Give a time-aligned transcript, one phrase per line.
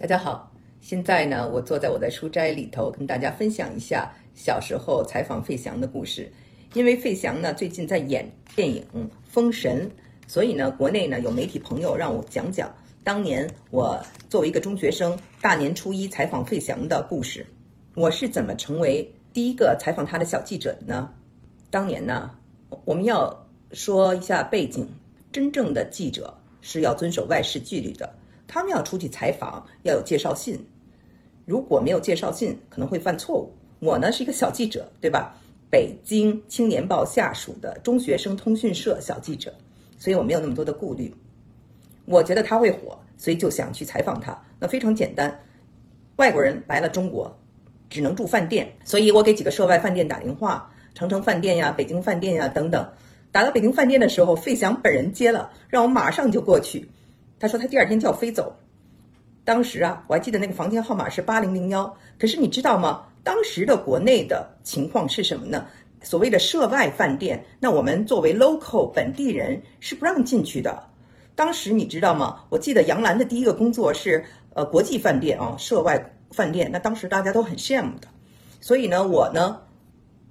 [0.00, 0.48] 大家好，
[0.80, 6.30] 现在呢，我坐在我的书斋里头，跟大家分享一下小时候采访费翔的故事。
[6.74, 8.24] 因为费翔呢最近在演
[8.54, 8.80] 电影
[9.28, 9.90] 《封神》，
[10.30, 12.72] 所以呢，国内呢有媒体朋友让我讲讲
[13.02, 14.00] 当年我
[14.30, 17.44] 作为一个中学生，大年初一采访费翔的故事。
[17.96, 21.12] 我是怎么成为第一个采访他的小记者的呢？
[21.70, 22.30] 当年呢，
[22.84, 23.36] 我们要
[23.72, 24.88] 说一下背景，
[25.32, 28.08] 真正的记者是要遵守外事纪律的。
[28.48, 30.58] 他们要出去采访，要有介绍信。
[31.44, 33.52] 如果没有介绍信，可能会犯错误。
[33.78, 35.36] 我呢是一个小记者，对吧？
[35.70, 39.52] 北京青年报下属的中学生通讯社小记者，
[39.98, 41.14] 所以我没有那么多的顾虑。
[42.06, 44.36] 我觉得他会火，所以就想去采访他。
[44.58, 45.38] 那非常简单，
[46.16, 47.38] 外国人来了中国，
[47.90, 52.88] 只能住饭店，所以我给几个涉外饭店打电话，长城饭店呀、北京饭店呀等等。
[53.30, 56.88] 打到北京饭店的时候，费翔本人接了，让我马上就过去。
[57.38, 58.54] 他说他第二天就要飞走，
[59.44, 61.96] 当时啊，我还记得那个房间号码是八零零幺。
[62.18, 63.06] 可是你知道吗？
[63.22, 65.66] 当时的国内的情况是什么呢？
[66.02, 70.82] 所谓的涉外饭店，那我们作为 local 本地人是不让进去的。
[71.34, 72.44] 当时你知道吗？
[72.48, 76.70] 我记得杨澜的第一个工作是呃国际饭店啊，涉外饭店。
[76.72, 78.08] 那当时大家都很羡慕的，
[78.60, 79.60] 所以呢，我呢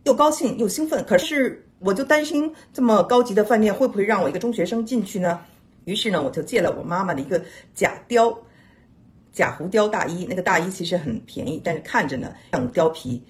[0.04, 1.04] 又高兴又兴奋。
[1.06, 5.40] 可是我就担心这么高级的饭店会不会让我一个中学生进去呢？
[5.88, 7.42] 于是呢，我就借了我妈妈的一个
[7.74, 8.38] 假貂、
[9.32, 10.26] 假狐貂大衣。
[10.30, 13.24] 那个大衣其实很便宜，但是看着呢像貂皮。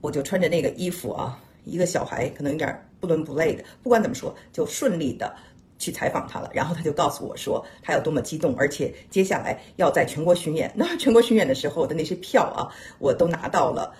[0.00, 3.64] 我就穿着那个衣服啊，一个小孩可能有点不伦不类的。
[3.82, 5.34] 不管怎么说，就顺利的
[5.78, 6.48] 去采访他了。
[6.54, 10.72] 然后他就告诉我说，他有多么激动，而且接下来要在全国巡演。
[10.76, 13.92] 那全国巡演的时候我的那些票啊，我都拿到了。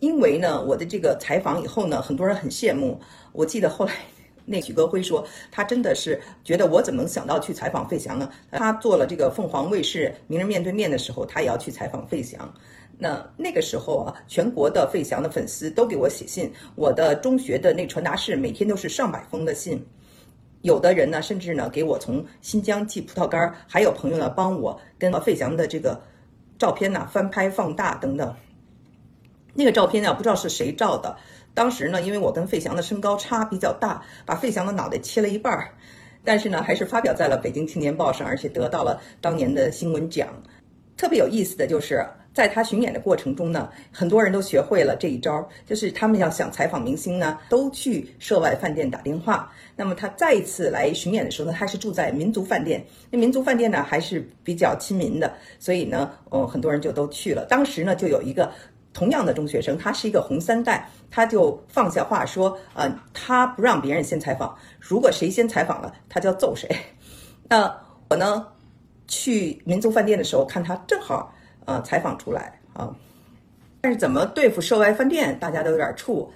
[0.00, 3.00] 因为呢，我的这个采访以后呢，很多人很羡慕。
[3.32, 3.94] 我记得后来。
[4.50, 8.30] 那许戈辉说，他真的是觉得我怎么能想到去采访费翔呢？
[8.50, 12.52] 他做了这个凤凰卫视《名人面对面》的时候，他也要去采访费翔。
[12.96, 19.80] 那那个时候啊，全国的费翔的粉丝都给我写信，我的中学的那传达室每天都是上百封的信。
[20.62, 26.00] 有的人呢，甚至呢给我从新疆寄葡萄干儿，还有朋友呢帮我跟费翔的这个
[26.58, 28.34] 照片呢翻拍放大等等。
[29.58, 31.16] 那个照片呢，不知道是谁照的。
[31.52, 35.74] 当时呢，因为我跟费翔的身高差比较大，把费翔的脑袋切了一半儿，
[36.22, 40.28] 但是呢，还是发表在了《北京青年报》上，而且得到了当年的新闻奖。
[40.96, 49.52] 特别有意思的就是，在他巡演的过程中呢，很多人都学会了这一招，就是他们要想采访明星呢，都去涉外饭店打电话。
[49.74, 57.44] 那么他再一次来巡演的时候呢，他是住在民族饭店，那民族饭店呢还是比较亲民的，所以呢，哦，很多人就都去了。
[57.48, 58.48] 当时呢，就有一个。
[58.92, 66.68] 同样的中学生，他是一个红三代，他就放下话说，呃，他不让别人先采访，如果谁先采访了，他就要揍谁。
[67.48, 67.72] 那
[68.10, 68.46] 我呢，
[69.06, 71.32] 去民族饭店的时候，看他正好
[71.64, 72.92] 呃采访出来啊，
[73.80, 76.28] 但是怎么对付涉外饭店，大家都有点怵，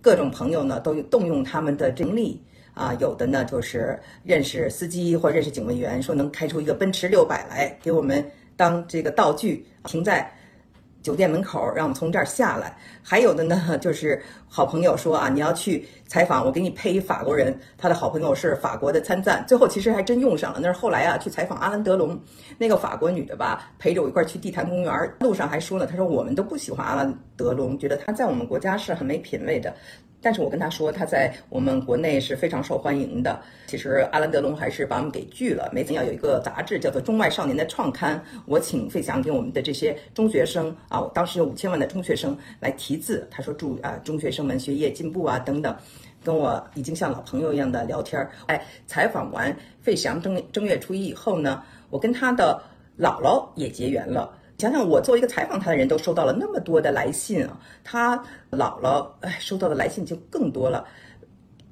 [0.00, 2.42] 各种朋友呢都动用他们的能力
[2.72, 8.24] 啊，有的呢就是认识司机或认识警卫员，说能开出一个奔驰六百来给我们
[8.56, 10.32] 当这个道具停在。
[11.02, 20.58] 酒店门口让我们从这儿下来，还有的呢， 就是好朋友说啊，你要去采访，我给你配一法国人，他的好朋友是法国的参赞，最后其实还真用上了。
[20.60, 22.18] 那是后来啊，去采访阿兰德隆，
[22.58, 29.74] 那个法国女的吧，陪着我一块儿去地坛公园，路上还说呢，她说我们都不喜欢阿兰德隆，觉得他在我们国家是很没品位的。
[30.20, 33.40] 但是我跟他说，他在我们国内是非常受欢迎的。
[33.66, 35.70] 其实阿兰德龙还是把我们给拒了。
[35.72, 43.28] 每次要有一个杂志叫做《中外少年》的创刊，我请费翔给我们的这些中学生啊，当时有五千万的中学生来题字。
[43.30, 45.76] 他说祝啊中学生们学业进步啊等等，
[46.24, 48.30] 跟我已经像老朋友一样的聊天儿。
[48.46, 52.60] 哎，采访完费翔正正月初一以后呢，我跟他的
[52.98, 54.32] 姥姥也结缘了。
[54.58, 58.16] 想想我作为一个采访他的人，都收到了那么多的来信啊，他
[58.50, 60.84] 姥姥哎收到的来信就更多了。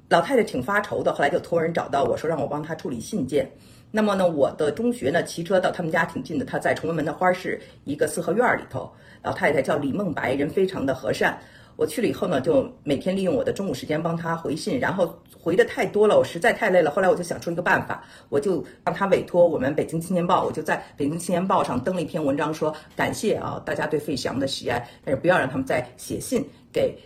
[0.09, 3.51] 老太太挺发愁的，后来就托人找到我说让我帮他处理信件。
[3.91, 8.89] 那么呢，我的中学呢骑车到他们家挺近的，他在崇文门的花市一个四合院里头。
[9.21, 11.37] 老太太叫李梦白，人非常的和善。
[11.76, 16.90] 我去了以后呢，就每天利用我的中午时间帮他回信，然后回的太多了，我实在太累了。
[16.90, 26.43] 后来我就想出一个办法，我就让他委托我们北京青年报，我就在北京青年报上登了一篇文章，说感谢啊大家对费翔的喜爱，但是不要让他们再写信
[26.73, 26.96] 给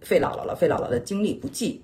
[0.00, 1.82] 费姥姥了，费姥姥的经历不记。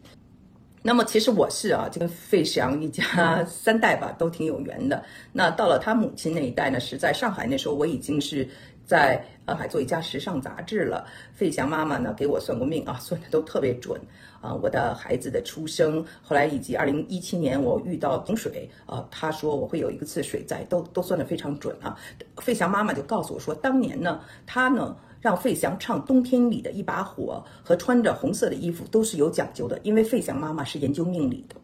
[0.81, 5.03] 那么其实我是啊，就跟费翔一家三代吧都挺有缘的。
[5.33, 8.49] 那到了他母亲那一代呢，是在上海那时候我已经是。
[8.89, 11.07] 在呃还做一家时尚杂志了。
[11.35, 14.01] 费翔妈妈呢给我算过命啊， 算的都特别准
[14.41, 14.55] 啊。
[14.55, 21.95] 我的孩子的出生，后来以及二零一七年我遇到洪水啊，他说我会有一次水灾，都都算的非常准啊。
[22.39, 31.57] 费翔妈妈就告诉我说，当年呢，他呢让费翔唱《冬天里的一把火》和穿着红色的衣服都是有讲究的，因为费翔妈妈是研究命理的。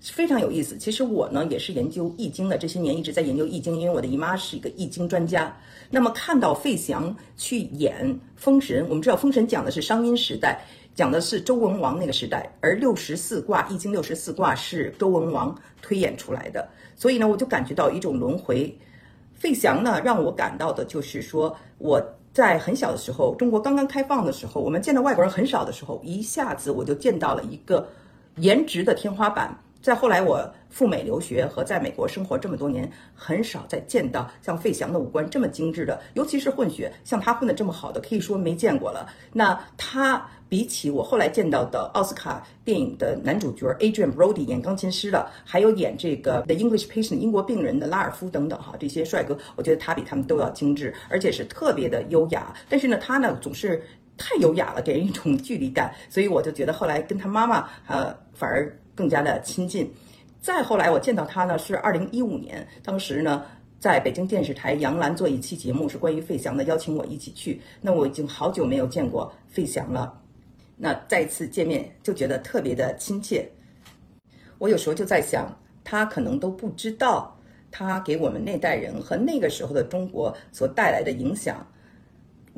[0.00, 0.76] 非常有意思。
[0.76, 5.54] 其实我呢也是研究易经的，这些年一直在研究易经，因为我的姨妈是一个易经专家。
[5.90, 8.06] 那么看到费翔去演
[8.36, 10.60] 《封神》，我们知道《封神》讲的是商殷时代，
[10.94, 18.72] 讲的是周文王那个时代，而六十四卦易经六十四卦是周文王推演出来的，所以呢，我就感觉到一种轮回。
[19.34, 22.02] 费翔呢让我感到的就是说，我
[22.32, 27.88] 在很小的时候，中国刚刚开放的时候，我们见到外国人很少的时候，一下子我就见到了一个
[28.36, 29.58] 颜值的天花板。
[29.80, 39.08] 再后来，我赴美留学和在美国生活这么多年，很少再见到像费翔的五官这么精致的，尤其是混血，像他混的这么好的，可以说没见过了。
[39.32, 52.52] 那他比起我后来见到的奥斯卡电影的男主角 Adrian Brody 演钢琴师的，还有演这个 The English Patient 英国病人的拉尔夫等等哈，这些帅哥，我觉得他比他们都要精致，而且是特别的优雅。
[52.68, 53.82] 但是呢，他呢总是
[54.18, 58.70] 太优雅了，给人一种距离感，所以我就觉得后来跟他妈妈呃反而。
[58.98, 59.88] 更加的亲近，
[60.42, 63.46] 再后来我见到他呢，是二零一五年，当时呢
[63.78, 67.62] 在北京电视台杨澜做一期节目，是关于费翔的，邀请我一起去。
[67.80, 70.20] 那我已经好久没有见过费翔了，
[70.76, 73.48] 那再次见面就觉得特别的亲切。
[74.58, 77.38] 我有时候就在想，他可能都不知道，
[77.70, 81.64] 他给我们那代人和那个时候的中国所带来的影响。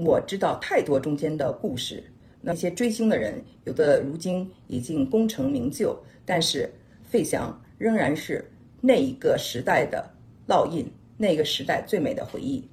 [0.05, 2.02] 我知道太多中间的故事。
[2.41, 6.73] 那些追星的人，有的如今已经功成名就，但是
[7.05, 8.50] 费翔仍然是
[8.81, 10.11] 那一个时代的
[10.49, 12.64] 烙印，那个时代最美的回忆。